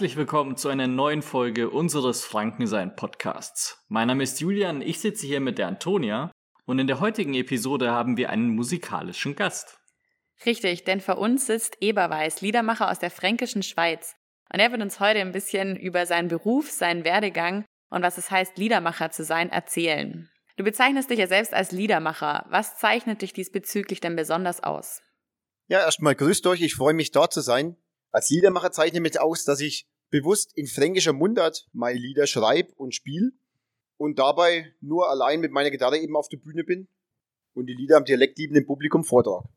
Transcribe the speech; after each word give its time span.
Herzlich 0.00 0.16
willkommen 0.16 0.56
zu 0.56 0.68
einer 0.68 0.86
neuen 0.86 1.20
Folge 1.20 1.68
unseres 1.68 2.24
Frankensein 2.24 2.96
Podcasts. 2.96 3.84
Mein 3.88 4.08
Name 4.08 4.22
ist 4.22 4.40
Julian, 4.40 4.82
ich 4.82 5.00
sitze 5.00 5.26
hier 5.26 5.40
mit 5.40 5.58
der 5.58 5.68
Antonia 5.68 6.30
und 6.64 6.78
in 6.78 6.86
der 6.86 7.00
heutigen 7.00 7.34
Episode 7.34 7.90
haben 7.90 8.16
wir 8.16 8.30
einen 8.30 8.48
musikalischen 8.50 9.36
Gast. 9.36 9.78
Richtig, 10.46 10.84
denn 10.84 11.00
vor 11.00 11.18
uns 11.18 11.46
sitzt 11.46 11.78
Eberweis, 11.80 12.40
Liedermacher 12.40 12.90
aus 12.90 12.98
der 12.98 13.10
fränkischen 13.10 13.62
Schweiz. 13.62 14.16
Und 14.52 14.60
er 14.60 14.72
wird 14.72 14.82
uns 14.82 15.00
heute 15.00 15.20
ein 15.20 15.32
bisschen 15.32 15.76
über 15.76 16.06
seinen 16.06 16.28
Beruf, 16.28 16.70
seinen 16.70 17.04
Werdegang 17.04 17.64
und 17.90 18.02
was 18.02 18.18
es 18.18 18.30
heißt, 18.30 18.58
Liedermacher 18.58 19.10
zu 19.10 19.24
sein, 19.24 19.50
erzählen. 19.50 20.28
Du 20.56 20.64
bezeichnest 20.64 21.10
dich 21.10 21.18
ja 21.18 21.26
selbst 21.26 21.54
als 21.54 21.72
Liedermacher. 21.72 22.46
Was 22.50 22.76
zeichnet 22.78 23.22
dich 23.22 23.32
diesbezüglich 23.32 24.00
denn 24.00 24.16
besonders 24.16 24.62
aus? 24.62 25.02
Ja, 25.68 25.80
erstmal 25.80 26.14
grüßt 26.14 26.46
euch, 26.48 26.60
ich 26.62 26.74
freue 26.74 26.94
mich 26.94 27.12
dort 27.12 27.32
zu 27.32 27.40
sein. 27.40 27.76
Als 28.10 28.28
Liedermacher 28.28 28.72
zeichne 28.72 28.98
ich 28.98 29.02
mich 29.02 29.20
aus, 29.20 29.44
dass 29.44 29.60
ich 29.60 29.88
bewusst 30.10 30.52
in 30.56 30.66
fränkischer 30.66 31.12
Mundart 31.12 31.68
meine 31.72 31.98
Lieder 31.98 32.26
schreibe 32.26 32.72
und 32.74 32.94
spiele 32.94 33.30
und 33.96 34.18
dabei 34.18 34.74
nur 34.80 35.08
allein 35.08 35.40
mit 35.40 35.52
meiner 35.52 35.70
Gitarre 35.70 35.98
eben 35.98 36.16
auf 36.16 36.28
der 36.28 36.38
Bühne 36.38 36.64
bin 36.64 36.88
und 37.54 37.66
die 37.66 37.74
Lieder 37.74 37.96
am 37.96 38.04
dialektliebenden 38.04 38.66
Publikum 38.66 39.04
vortrage. 39.04 39.48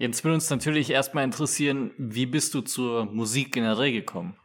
Jetzt 0.00 0.22
will 0.22 0.30
uns 0.30 0.48
natürlich 0.48 0.90
erstmal 0.90 1.24
interessieren, 1.24 1.92
wie 1.98 2.26
bist 2.26 2.54
du 2.54 2.60
zur 2.60 3.06
Musik 3.06 3.52
generell 3.52 3.90
gekommen? 3.90 4.38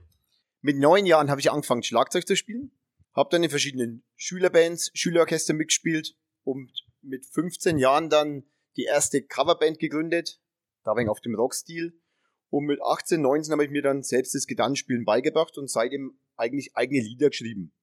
Mit 0.61 0.77
neun 0.77 1.05
Jahren 1.05 1.29
habe 1.29 1.41
ich 1.41 1.51
angefangen, 1.51 1.83
Schlagzeug 1.83 2.25
zu 2.25 2.35
spielen, 2.35 2.71
habe 3.15 3.29
dann 3.29 3.43
in 3.43 3.51
verschiedenen 3.51 4.03
Schülerbands, 4.15 4.89
Schülerorchester 4.95 5.53
mitgespielt 5.53 6.15
und 6.43 6.71
mit 7.03 7.27
15 7.27 7.77
Jahren 7.77 8.09
dann 8.09 8.45
die 8.77 8.85
erste 8.85 9.21
Coverband 9.21 9.77
gegründet, 9.77 10.41
da 10.83 10.95
bin 10.95 11.03
ich 11.03 11.09
auf 11.09 11.21
dem 11.21 11.35
Rockstil 11.35 12.01
und 12.49 12.65
mit 12.65 12.81
18, 12.81 13.21
19 13.21 13.51
habe 13.51 13.65
ich 13.65 13.69
mir 13.69 13.83
dann 13.83 14.01
selbst 14.01 14.33
das 14.33 14.47
Gitarrenspielen 14.47 15.05
beigebracht 15.05 15.55
und 15.59 15.69
seitdem 15.69 16.17
eigentlich 16.35 16.75
eigene 16.75 17.01
Lieder 17.01 17.29
geschrieben. 17.29 17.73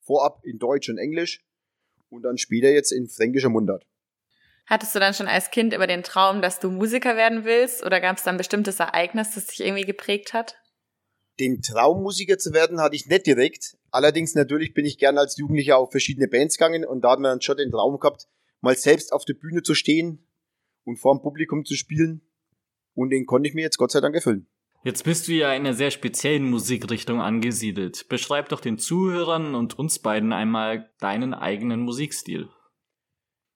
Vorab 0.00 0.42
in 0.44 0.58
Deutsch 0.58 0.88
und 0.88 0.96
Englisch 0.96 1.44
und 2.08 2.22
dann 2.22 2.38
später 2.38 2.70
jetzt 2.70 2.90
in 2.90 3.06
fränkischer 3.06 3.50
Mundart. 3.50 3.86
Hattest 4.66 4.94
du 4.94 5.00
dann 5.00 5.14
schon 5.14 5.26
als 5.26 5.50
Kind 5.50 5.74
über 5.74 5.86
den 5.86 6.02
Traum, 6.02 6.40
dass 6.40 6.60
du 6.60 6.70
Musiker 6.70 7.16
werden 7.16 7.44
willst 7.44 7.84
oder 7.84 8.00
gab 8.00 8.16
es 8.16 8.22
dann 8.22 8.36
ein 8.36 8.38
bestimmtes 8.38 8.80
Ereignis, 8.80 9.34
das 9.34 9.46
dich 9.46 9.60
irgendwie 9.60 9.84
geprägt 9.84 10.32
hat? 10.32 10.56
Den 11.40 11.62
Traum, 11.62 12.02
Musiker 12.02 12.38
zu 12.38 12.52
werden, 12.52 12.80
hatte 12.80 12.94
ich 12.94 13.06
nicht 13.06 13.26
direkt. 13.26 13.76
Allerdings 13.90 14.34
natürlich 14.34 14.74
bin 14.74 14.84
ich 14.84 14.98
gerne 14.98 15.20
als 15.20 15.36
Jugendlicher 15.36 15.78
auf 15.78 15.90
verschiedene 15.90 16.28
Bands 16.28 16.56
gegangen 16.56 16.84
und 16.84 17.02
da 17.02 17.12
hat 17.12 17.18
man 17.18 17.32
dann 17.32 17.40
schon 17.40 17.56
den 17.56 17.70
Traum 17.70 17.98
gehabt, 17.98 18.28
mal 18.60 18.76
selbst 18.76 19.12
auf 19.12 19.24
der 19.24 19.34
Bühne 19.34 19.62
zu 19.62 19.74
stehen 19.74 20.26
und 20.84 20.96
vor 20.96 21.14
dem 21.14 21.22
Publikum 21.22 21.64
zu 21.64 21.74
spielen. 21.74 22.22
Und 22.94 23.10
den 23.10 23.26
konnte 23.26 23.48
ich 23.48 23.54
mir 23.54 23.62
jetzt 23.62 23.78
Gott 23.78 23.90
sei 23.90 24.00
Dank 24.00 24.14
erfüllen. 24.14 24.46
Jetzt 24.84 25.04
bist 25.04 25.28
du 25.28 25.32
ja 25.32 25.52
in 25.52 25.64
einer 25.64 25.74
sehr 25.74 25.90
speziellen 25.90 26.50
Musikrichtung 26.50 27.20
angesiedelt. 27.20 28.08
Beschreib 28.08 28.48
doch 28.48 28.60
den 28.60 28.78
Zuhörern 28.78 29.54
und 29.54 29.78
uns 29.78 30.00
beiden 30.00 30.32
einmal 30.32 30.90
deinen 30.98 31.34
eigenen 31.34 31.80
Musikstil. 31.80 32.48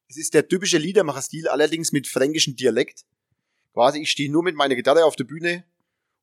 Es 0.08 0.16
ist 0.16 0.34
der 0.34 0.46
typische 0.46 0.78
Liedermacherstil, 0.78 1.48
allerdings 1.48 1.92
mit 1.92 2.06
fränkischem 2.06 2.54
Dialekt. 2.54 3.04
Quasi, 3.72 4.00
ich 4.00 4.10
stehe 4.10 4.30
nur 4.30 4.42
mit 4.42 4.54
meiner 4.54 4.76
Gitarre 4.76 5.04
auf 5.04 5.16
der 5.16 5.24
Bühne 5.24 5.64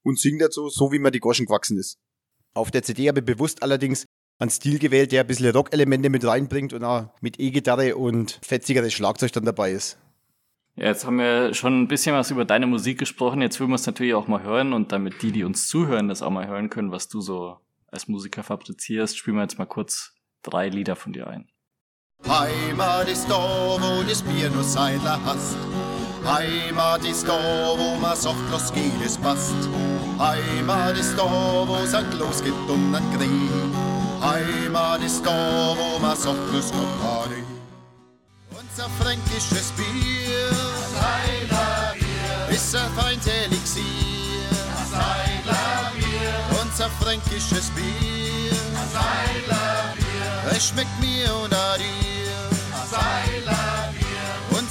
und 0.04 0.20
singe 0.20 0.40
dazu, 0.40 0.70
so 0.70 0.92
wie 0.92 1.00
mir 1.00 1.12
die 1.12 1.20
Goschen 1.20 1.46
gewachsen 1.46 1.78
ist. 1.78 2.00
Auf 2.54 2.72
der 2.72 2.84
CD 2.84 3.08
habe 3.08 3.20
ich 3.20 3.26
bewusst 3.26 3.62
allerdings 3.62 4.06
einen 4.40 4.50
Stil 4.50 4.80
gewählt, 4.80 5.12
der 5.12 5.22
ein 5.22 5.28
bisschen 5.28 5.52
Rock-Elemente 5.52 6.10
mit 6.10 6.26
reinbringt 6.26 6.74
und 6.74 6.84
auch 6.84 7.10
mit 7.22 7.40
E-Gitarre 7.40 7.96
und 7.96 8.40
fetzigeres 8.42 8.94
Schlagzeug 8.94 9.32
dann 9.32 9.46
dabei 9.46 9.72
ist. 9.72 9.98
Ja, 10.76 10.86
jetzt 10.88 11.06
haben 11.06 11.18
wir 11.18 11.54
schon 11.54 11.84
ein 11.84 11.88
bisschen 11.88 12.16
was 12.16 12.32
über 12.32 12.46
deine 12.46 12.66
Musik 12.66 12.98
gesprochen. 12.98 13.42
Jetzt 13.42 13.60
will 13.60 13.68
wir 13.68 13.76
es 13.76 13.86
natürlich 13.86 14.16
auch 14.16 14.28
mal 14.28 14.42
hören 14.42 14.74
und 14.74 14.92
damit 14.92 15.22
die, 15.22 15.32
die 15.32 15.44
uns 15.44 15.68
zuhören, 15.68 16.08
das 16.08 16.24
auch 16.24 16.32
mal 16.32 16.48
hören 16.48 16.70
können, 16.70 16.92
was 16.92 17.10
du 17.10 17.22
so 17.22 17.58
als 17.88 18.08
Musiker 18.08 18.42
fabrizierst, 18.44 19.18
spielen 19.18 19.36
wir 19.36 19.44
jetzt 19.44 19.60
mal 19.60 19.68
kurz 19.68 20.16
drei 20.42 20.70
Lieder 20.70 20.96
von 20.96 21.14
dir 21.14 21.28
ein. 21.28 21.48
Heimat 22.28 23.10
ist 23.10 23.30
da, 23.30 23.36
wo 23.36 24.02
das 24.04 24.22
Bier 24.22 24.50
nur 24.50 24.64
Seidler 24.64 25.20
hast. 25.26 25.58
Heimat 26.26 27.04
ist 27.04 27.28
da, 27.28 27.34
wo 27.78 28.00
man 28.00 28.16
sagt, 28.16 28.50
los 28.50 28.72
geht, 28.74 29.06
es 29.06 29.18
passt. 29.18 29.54
Heimat 30.18 30.98
ist 30.98 31.18
da, 31.18 31.24
wo 31.24 31.86
St. 31.86 32.14
losgeht 32.18 32.54
und 32.70 32.96
an 32.96 33.04
Krieg. 33.18 33.52
Heimat 34.22 35.04
ist 35.04 35.26
da, 35.26 35.76
wo 35.78 36.00
man 36.00 36.16
sagt, 36.16 36.40
los 36.54 36.72
Gott, 36.72 37.02
Party. 37.02 37.44
Unser 38.52 38.90
fränkisches 39.02 39.74
Bier 39.74 40.50
ist 42.50 42.76
ein 42.76 42.90
feines 42.96 43.28
Elixier. 43.28 43.84
Unser 46.62 46.90
fränkisches 47.02 47.70
Bier 47.72 48.24
es 50.56 50.68
schmeckt 50.68 51.00
mir 51.00 51.34
und 51.36 51.54
a 51.54 51.78
dir. 51.78 52.13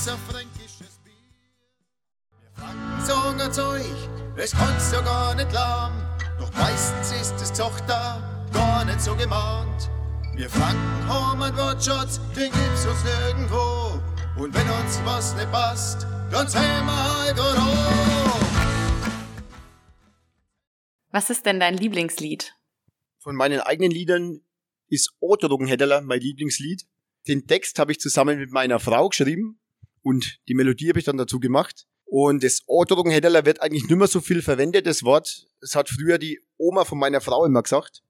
Unser 0.03 0.19
fränkisches 0.19 0.99
Bier. 1.05 1.15
Wir 2.41 2.51
Franken 2.55 3.03
sagen 3.05 3.53
zu 3.53 3.67
euch, 3.69 4.09
es 4.37 4.51
kannst 4.51 4.93
du 4.93 5.03
gar 5.03 5.35
nicht 5.35 5.53
lahm. 5.53 5.93
Doch 6.41 6.53
meistens 6.55 7.13
ist 7.13 7.41
es 7.41 7.53
doch 7.53 7.79
da 7.87 8.49
gar 8.53 8.85
nicht 8.85 9.01
so 9.01 9.15
gemahnt. 9.15 9.91
Wir 10.35 10.51
Franken 10.51 11.09
haben 11.09 11.43
einen 11.43 11.57
Wortschatz, 11.57 12.21
den 12.35 12.51
gibt's 12.51 12.85
uns 12.85 13.05
nirgendwo. 13.05 14.03
Und 14.37 14.53
wenn 14.55 14.69
uns 14.71 15.01
was 15.05 15.37
nicht 15.37 15.53
passt, 15.53 16.07
dann 16.31 16.49
sagen 16.49 16.87
wir 16.87 17.21
halt 17.21 17.39
Was 21.11 21.29
ist 21.29 21.45
denn 21.45 21.61
dein 21.61 21.77
Lieblingslied? 21.77 22.55
Von 23.19 23.37
meinen 23.37 23.61
eigenen 23.61 23.93
Liedern 23.93 24.41
ist 24.89 25.15
Otterungen 25.21 25.69
mein 26.07 26.21
Lieblingslied. 26.21 26.87
Den 27.29 27.47
Text 27.47 27.79
habe 27.79 27.93
ich 27.93 28.01
zusammen 28.01 28.39
mit 28.39 28.51
meiner 28.51 28.81
Frau 28.81 29.09
geschrieben 29.09 29.61
und 30.03 30.41
die 30.49 30.55
Melodie 30.55 30.89
habe 30.89 30.99
ich 30.99 31.05
dann 31.05 31.17
dazu 31.17 31.41
gemacht. 31.41 31.87
Und 32.05 32.45
das 32.45 32.63
Otterungen 32.67 33.13
wird 33.23 33.63
eigentlich 33.63 33.85
nicht 33.85 33.97
mehr 33.97 34.07
so 34.07 34.21
viel 34.21 34.43
verwendet, 34.43 34.87
das 34.87 35.03
Wort. 35.03 35.47
Es 35.61 35.75
hat 35.75 35.89
früher 35.89 36.19
die 36.19 36.41
Oma 36.59 36.85
von 36.85 36.99
meiner 36.99 37.21
Frau 37.21 37.45
immer 37.47 37.63
gesagt. 37.63 38.03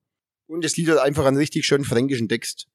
Und 0.46 0.64
das 0.64 0.76
Lied 0.76 0.88
hat 0.88 0.98
einfach 0.98 1.24
einen 1.24 1.36
richtig 1.36 1.66
schönen 1.66 1.84
fränkischen 1.84 2.28
Text. 2.28 2.66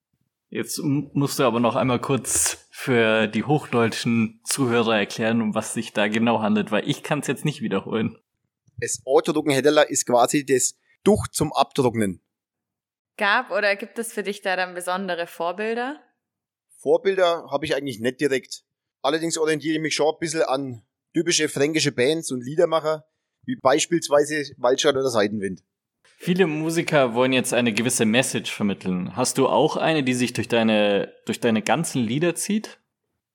Jetzt 0.50 0.80
musst 0.82 1.40
du 1.40 1.44
aber 1.44 1.60
noch 1.60 1.76
einmal 1.76 2.00
kurz 2.00 2.66
für 2.72 3.28
die 3.28 3.44
hochdeutschen 3.44 4.40
Zuhörer 4.46 4.98
erklären, 4.98 5.42
um 5.42 5.54
was 5.54 5.74
sich 5.74 5.92
da 5.92 6.08
genau 6.08 6.42
handelt, 6.42 6.72
weil 6.72 6.88
ich 6.88 7.04
kann 7.04 7.20
es 7.20 7.28
jetzt 7.28 7.44
nicht 7.44 7.62
wiederholen. 7.62 8.18
Das 8.80 9.02
Autodrucken 9.06 9.52
ist 9.52 10.06
quasi 10.06 10.46
das 10.46 10.78
Duch 11.04 11.28
zum 11.28 11.52
Abtrocknen. 11.52 12.22
Gab 13.18 13.52
oder 13.52 13.76
gibt 13.76 14.00
es 14.00 14.14
für 14.14 14.24
dich 14.24 14.42
da 14.42 14.56
dann 14.56 14.76
besondere 14.76 15.28
Vorbilder? 15.28 16.00
Vorbilder 16.88 17.48
habe 17.52 17.66
ich 17.66 17.76
eigentlich 17.76 18.00
nicht 18.00 18.22
direkt. 18.22 18.64
Allerdings 19.02 19.38
orientiere 19.38 19.76
ich 19.76 19.82
mich 19.82 19.94
schon 19.94 20.08
ein 20.08 20.20
bisschen 20.22 20.44
an 20.44 20.84
typische 21.14 21.50
fränkische 21.50 21.92
Bands 21.92 22.32
und 22.32 22.46
Liedermacher, 22.46 23.06
wie 23.44 23.58
beispielsweise 23.58 24.54
Waldstadt 24.56 24.96
oder 24.96 25.10
Seidenwind. 25.10 25.66
Viele 26.18 26.48
Musiker 26.48 27.14
wollen 27.14 27.34
jetzt 27.34 27.54
eine 27.54 27.74
gewisse 27.74 28.06
Message 28.06 28.54
vermitteln. 28.54 29.18
Hast 29.18 29.38
du 29.38 29.48
auch 29.48 29.76
eine, 29.76 30.02
die 30.02 30.14
sich 30.14 30.32
durch 30.32 30.48
deine, 30.48 31.14
durch 31.26 31.42
deine 31.42 31.62
ganzen 31.62 32.02
Lieder 32.06 32.36
zieht? 32.36 32.80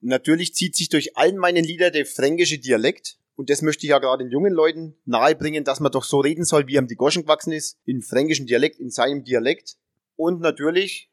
Natürlich 0.01 0.55
zieht 0.55 0.75
sich 0.75 0.89
durch 0.89 1.19
allen 1.19 1.37
meinen 1.37 1.63
Lieder 1.63 1.91
der 1.91 2.07
fränkische 2.07 2.59
Dialekt. 2.59 3.19
Und 3.37 3.51
das 3.51 3.61
möchte 3.61 3.85
ich 3.85 3.91
ja 3.91 3.99
gerade 3.99 4.25
den 4.25 4.33
jungen 4.33 4.55
Leuten 4.55 4.97
nahebringen, 5.05 5.65
dass 5.65 5.79
man 5.79 5.93
doch 5.93 6.05
so 6.05 6.21
reden 6.21 6.47
soll, 6.47 6.69
wie 6.69 6.77
ihm 6.77 6.87
die 6.87 6.97
Goschen 6.97 7.25
gewachsen 7.25 7.53
ist, 7.53 7.77
in 7.85 8.01
fränkischen 8.01 8.47
Dialekt, 8.47 8.81
in 8.81 8.89
seinem 8.89 9.25
Dialekt. 9.25 9.77
Und 10.17 10.41
natürlich 10.41 11.12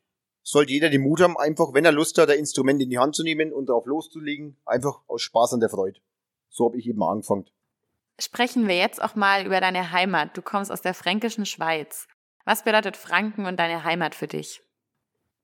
soll 0.50 0.68
jeder 0.68 0.90
den 0.90 1.01
Mut 1.01 1.22
haben, 1.22 1.38
einfach, 1.38 1.74
wenn 1.74 1.86
er 1.86 1.92
Lust 1.92 2.18
hat, 2.18 2.30
ein 2.31 2.40
Instrument 2.40 2.81
in 2.81 2.90
die 2.90 2.98
Hand 2.98 3.16
zu 3.16 3.24
nehmen 3.24 3.54
und 3.54 3.69
darauf 3.69 3.86
loszulegen, 3.86 4.57
einfach 4.66 5.01
aus 5.07 5.22
Spaß 5.22 5.54
an 5.54 5.60
der 5.60 5.69
Freude. 5.69 6.00
So 6.50 6.66
habe 6.66 6.78
ich 6.80 6.88
eben 6.88 7.04
angefangen. 7.04 7.46
Sprechen 8.19 8.68
wir 8.68 8.75
jetzt 8.75 9.01
auch 9.01 9.13
mal 9.16 9.46
über 9.46 9.62
deine 9.62 9.92
Heimat. 9.92 10.36
Du 10.36 10.42
kommst 10.42 10.72
aus 10.72 10.81
der 10.81 10.96
fränkischen 10.96 11.46
Schweiz. 11.46 12.07
Was 12.46 12.63
bedeutet 12.63 12.98
Franken 12.98 13.46
und 13.46 13.57
deine 13.57 13.84
Heimat 13.84 14.16
für 14.16 14.28
dich? 14.28 14.63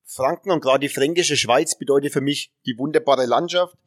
Franken 0.03 0.49
und 0.51 0.61
gerade 0.61 0.79
die 0.79 0.93
fränkische 0.93 1.37
Schweiz 1.37 1.77
bedeutet 1.77 2.11
für 2.11 2.21
mich 2.21 2.51
die 2.65 2.77
wunderbare 2.77 3.27
Landschaft, 3.27 3.77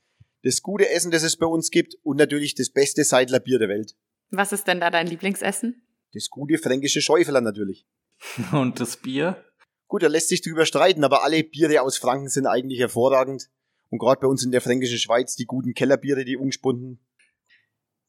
das 0.45 0.63
gute 0.63 0.89
Essen, 0.89 1.11
das 1.11 1.25
es 1.25 1.37
bei 1.37 1.47
uns 1.47 1.71
gibt 1.71 1.97
und 2.05 2.17
natürlich 2.17 2.55
das 2.55 2.71
beste 2.71 3.03
Seidlerbier 3.03 3.59
der 3.59 3.69
Welt. 3.69 3.97
Was 4.31 4.53
ist 4.53 4.69
denn 4.69 4.81
da 4.81 4.91
dein 4.91 5.09
Lieblingsessen? 5.09 5.83
Das 6.13 6.31
gute 6.31 6.59
fränkische 6.59 7.03
Schäufeler 7.03 7.41
natürlich. 7.41 7.87
Und 8.53 8.81
das 8.81 8.97
Bier? 8.97 9.45
Gut, 9.89 10.03
da 10.03 10.07
lässt 10.07 10.29
sich 10.29 10.43
drüber 10.43 10.67
streiten, 10.67 11.03
aber 11.03 11.25
alle 11.25 11.43
Biere 11.43 11.83
aus 11.83 11.99
Franken 11.99 12.29
sind 12.29 12.47
eigentlich 12.47 12.79
hervorragend. 12.79 13.51
Und 13.91 13.99
gerade 13.99 14.21
bei 14.21 14.27
uns 14.27 14.45
in 14.45 14.53
der 14.53 14.61
fränkischen 14.61 14.99
Schweiz 14.99 15.35
die 15.35 15.47
guten 15.47 15.75
Kellerbiere, 15.75 16.25
die 16.25 16.37
ungespunden, 16.37 17.01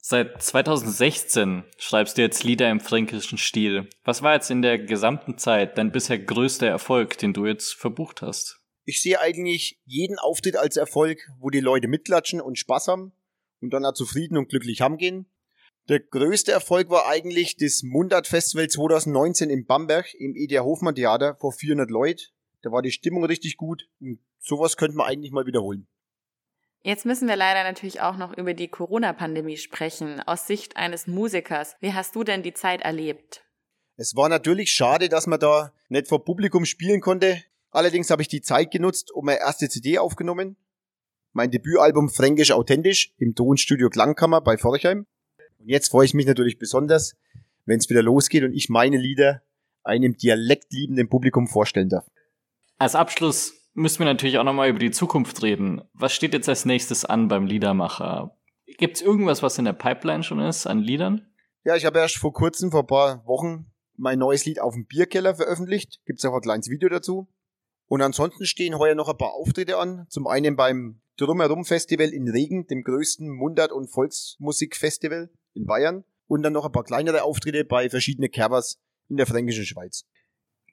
Seit 0.01 0.41
2016 0.41 1.65
schreibst 1.77 2.17
du 2.17 2.21
jetzt 2.21 2.45
Lieder 2.45 2.69
im 2.71 2.79
fränkischen 2.79 3.37
Stil. 3.37 3.89
Was 4.05 4.21
war 4.21 4.33
jetzt 4.33 4.49
in 4.49 4.61
der 4.61 4.79
gesamten 4.79 5.37
Zeit 5.37 5.77
dein 5.77 5.91
bisher 5.91 6.17
größter 6.17 6.67
Erfolg, 6.67 7.17
den 7.17 7.33
du 7.33 7.45
jetzt 7.45 7.73
verbucht 7.73 8.21
hast? 8.21 8.61
Ich 8.85 9.01
sehe 9.01 9.19
eigentlich 9.19 9.81
jeden 9.85 10.17
Auftritt 10.17 10.55
als 10.55 10.77
Erfolg, 10.77 11.19
wo 11.37 11.49
die 11.49 11.59
Leute 11.59 11.89
mitklatschen 11.89 12.39
und 12.39 12.57
Spaß 12.57 12.87
haben 12.87 13.11
und 13.59 13.71
dann 13.73 13.85
auch 13.85 13.93
zufrieden 13.93 14.37
und 14.37 14.47
glücklich 14.47 14.79
heimgehen. 14.81 15.29
Der 15.89 15.99
größte 15.99 16.51
Erfolg 16.51 16.91
war 16.91 17.07
eigentlich 17.07 17.57
das 17.57 17.81
Mundart 17.81 18.27
Festival 18.27 18.67
2019 18.67 19.49
in 19.49 19.65
Bamberg 19.65 20.13
im 20.13 20.35
EDR 20.35 20.63
Hofmann 20.63 20.93
Theater 20.93 21.35
vor 21.39 21.51
400 21.51 21.89
Leuten. 21.89 22.21
Da 22.61 22.71
war 22.71 22.83
die 22.83 22.91
Stimmung 22.91 23.25
richtig 23.25 23.57
gut 23.57 23.89
und 23.99 24.19
sowas 24.37 24.77
könnte 24.77 24.95
man 24.95 25.07
eigentlich 25.07 25.31
mal 25.31 25.47
wiederholen. 25.47 25.87
Jetzt 26.83 27.07
müssen 27.07 27.27
wir 27.27 27.35
leider 27.35 27.63
natürlich 27.63 28.01
auch 28.01 28.17
noch 28.17 28.37
über 28.37 28.53
die 28.53 28.67
Corona-Pandemie 28.67 29.57
sprechen, 29.57 30.21
aus 30.21 30.45
Sicht 30.45 30.77
eines 30.77 31.07
Musikers. 31.07 31.75
Wie 31.79 31.93
hast 31.93 32.15
du 32.15 32.23
denn 32.23 32.43
die 32.43 32.53
Zeit 32.53 32.81
erlebt? 32.81 33.43
Es 33.95 34.15
war 34.15 34.29
natürlich 34.29 34.71
schade, 34.71 35.09
dass 35.09 35.25
man 35.25 35.39
da 35.39 35.73
nicht 35.87 36.07
vor 36.07 36.23
Publikum 36.23 36.65
spielen 36.65 37.01
konnte. 37.01 37.43
Allerdings 37.71 38.11
habe 38.11 38.21
ich 38.21 38.27
die 38.27 38.41
Zeit 38.41 38.69
genutzt, 38.69 39.11
um 39.11 39.25
meine 39.25 39.39
erste 39.39 39.67
CD 39.67 39.97
aufgenommen. 39.97 40.55
Mein 41.33 41.49
Debütalbum 41.49 42.09
Fränkisch 42.09 42.51
Authentisch 42.51 43.11
im 43.17 43.33
Tonstudio 43.33 43.89
Klangkammer 43.89 44.41
bei 44.41 44.55
Forchheim. 44.55 45.07
Und 45.59 45.69
jetzt 45.69 45.89
freue 45.89 46.05
ich 46.05 46.13
mich 46.13 46.25
natürlich 46.25 46.57
besonders, 46.57 47.15
wenn 47.65 47.79
es 47.79 47.89
wieder 47.89 48.01
losgeht 48.01 48.43
und 48.43 48.53
ich 48.53 48.69
meine 48.69 48.97
Lieder 48.97 49.43
einem 49.83 50.15
dialektliebenden 50.17 51.09
Publikum 51.09 51.47
vorstellen 51.47 51.89
darf. 51.89 52.09
Als 52.77 52.95
Abschluss 52.95 53.53
müssen 53.73 53.99
wir 53.99 54.05
natürlich 54.05 54.37
auch 54.37 54.43
nochmal 54.43 54.69
über 54.69 54.79
die 54.79 54.91
Zukunft 54.91 55.43
reden. 55.43 55.81
Was 55.93 56.13
steht 56.13 56.33
jetzt 56.33 56.49
als 56.49 56.65
nächstes 56.65 57.05
an 57.05 57.27
beim 57.27 57.45
Liedermacher? 57.45 58.35
Gibt 58.77 58.97
es 58.97 59.01
irgendwas, 59.01 59.43
was 59.43 59.57
in 59.57 59.65
der 59.65 59.73
Pipeline 59.73 60.23
schon 60.23 60.39
ist 60.39 60.67
an 60.67 60.79
Liedern? 60.79 61.27
Ja, 61.65 61.75
ich 61.75 61.85
habe 61.85 61.99
erst 61.99 62.17
vor 62.17 62.33
kurzem, 62.33 62.71
vor 62.71 62.81
ein 62.81 62.87
paar 62.87 63.25
Wochen, 63.25 63.71
mein 63.97 64.19
neues 64.19 64.45
Lied 64.45 64.61
auf 64.61 64.73
dem 64.73 64.85
Bierkeller 64.85 65.35
veröffentlicht. 65.35 65.99
Gibt 66.05 66.19
es 66.19 66.25
auch 66.25 66.33
ein 66.33 66.41
kleines 66.41 66.69
Video 66.69 66.87
dazu. 66.87 67.27
Und 67.87 68.01
ansonsten 68.01 68.45
stehen 68.45 68.77
heuer 68.77 68.95
noch 68.95 69.09
ein 69.09 69.17
paar 69.17 69.33
Auftritte 69.33 69.77
an. 69.77 70.05
Zum 70.09 70.27
einen 70.27 70.55
beim 70.55 71.01
Drumherum 71.17 71.65
Festival 71.65 72.09
in 72.09 72.29
Regen, 72.29 72.67
dem 72.67 72.83
größten 72.83 73.27
Mundart- 73.29 73.73
und 73.73 73.89
Volksmusikfestival 73.89 75.29
in 75.53 75.65
Bayern. 75.65 76.03
Und 76.27 76.43
dann 76.43 76.53
noch 76.53 76.65
ein 76.65 76.71
paar 76.71 76.83
kleinere 76.83 77.23
Auftritte 77.23 77.65
bei 77.65 77.89
verschiedenen 77.89 78.29
Kerbers 78.29 78.79
in 79.09 79.17
der 79.17 79.25
fränkischen 79.25 79.65
Schweiz. 79.65 80.05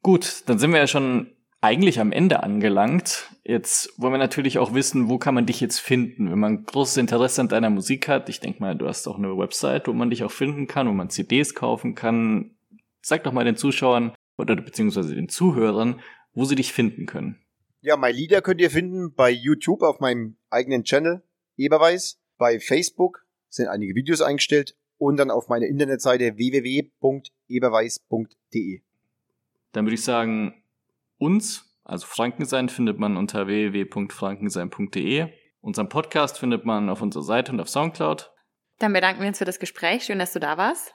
Gut, 0.02 0.42
dann 0.46 0.58
sind 0.58 0.72
wir 0.72 0.78
ja 0.78 0.86
schon 0.86 1.36
eigentlich 1.60 1.98
am 1.98 2.12
Ende 2.12 2.42
angelangt. 2.42 3.30
Jetzt 3.42 3.92
wollen 3.96 4.12
wir 4.12 4.18
natürlich 4.18 4.58
auch 4.58 4.74
wissen, 4.74 5.08
wo 5.08 5.18
kann 5.18 5.34
man 5.34 5.46
dich 5.46 5.60
jetzt 5.60 5.80
finden, 5.80 6.30
wenn 6.30 6.38
man 6.38 6.64
großes 6.64 6.98
Interesse 6.98 7.40
an 7.40 7.48
deiner 7.48 7.70
Musik 7.70 8.06
hat. 8.08 8.28
Ich 8.28 8.40
denke 8.40 8.60
mal, 8.60 8.76
du 8.76 8.86
hast 8.86 9.08
auch 9.08 9.16
eine 9.16 9.36
Website, 9.36 9.88
wo 9.88 9.92
man 9.92 10.10
dich 10.10 10.22
auch 10.22 10.30
finden 10.30 10.66
kann, 10.66 10.88
wo 10.88 10.92
man 10.92 11.10
CDs 11.10 11.54
kaufen 11.54 11.94
kann. 11.94 12.56
Sag 13.02 13.24
doch 13.24 13.32
mal 13.32 13.44
den 13.44 13.56
Zuschauern 13.56 14.14
oder 14.36 14.56
beziehungsweise 14.56 15.14
den 15.14 15.28
Zuhörern, 15.28 16.00
wo 16.34 16.44
sie 16.44 16.54
dich 16.54 16.72
finden 16.72 17.06
können. 17.06 17.40
Ja, 17.80 17.96
meine 17.96 18.16
Lieder 18.16 18.42
könnt 18.42 18.60
ihr 18.60 18.70
finden 18.70 19.14
bei 19.14 19.30
YouTube 19.30 19.82
auf 19.82 20.00
meinem 20.00 20.36
eigenen 20.50 20.84
Channel, 20.84 21.22
Eberweis. 21.56 22.20
Bei 22.38 22.60
Facebook 22.60 23.25
sind 23.48 23.68
einige 23.68 23.94
Videos 23.94 24.20
eingestellt 24.20 24.76
und 24.98 25.16
dann 25.16 25.30
auf 25.30 25.48
meiner 25.48 25.66
Internetseite 25.66 26.36
www.eberweis.de. 26.36 28.82
Dann 29.72 29.84
würde 29.84 29.94
ich 29.94 30.04
sagen, 30.04 30.62
uns, 31.18 31.64
also 31.84 32.06
Frankensein, 32.06 32.68
findet 32.68 32.98
man 32.98 33.16
unter 33.16 33.46
www.frankensein.de. 33.46 35.28
Unseren 35.60 35.88
Podcast 35.88 36.38
findet 36.38 36.64
man 36.64 36.88
auf 36.88 37.02
unserer 37.02 37.24
Seite 37.24 37.52
und 37.52 37.60
auf 37.60 37.68
Soundcloud. 37.68 38.32
Dann 38.78 38.92
bedanken 38.92 39.20
wir 39.20 39.28
uns 39.28 39.38
für 39.38 39.44
das 39.44 39.58
Gespräch. 39.58 40.04
Schön, 40.04 40.18
dass 40.18 40.32
du 40.32 40.38
da 40.38 40.56
warst. 40.56 40.94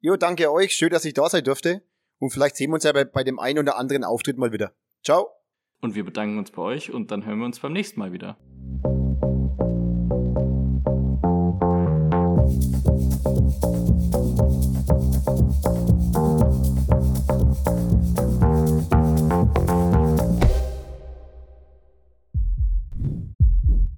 Jo, 0.00 0.16
danke 0.16 0.50
euch. 0.50 0.72
Schön, 0.72 0.90
dass 0.90 1.04
ich 1.04 1.14
da 1.14 1.28
sein 1.28 1.44
durfte. 1.44 1.82
Und 2.18 2.30
vielleicht 2.30 2.56
sehen 2.56 2.70
wir 2.70 2.74
uns 2.74 2.84
ja 2.84 2.92
bei, 2.92 3.04
bei 3.04 3.24
dem 3.24 3.38
einen 3.38 3.58
oder 3.58 3.76
anderen 3.76 4.04
Auftritt 4.04 4.38
mal 4.38 4.52
wieder. 4.52 4.72
Ciao. 5.02 5.28
Und 5.80 5.94
wir 5.94 6.04
bedanken 6.04 6.38
uns 6.38 6.50
bei 6.50 6.62
euch 6.62 6.92
und 6.92 7.10
dann 7.10 7.24
hören 7.24 7.38
wir 7.38 7.46
uns 7.46 7.60
beim 7.60 7.72
nächsten 7.72 8.00
Mal 8.00 8.12
wieder. 8.12 8.36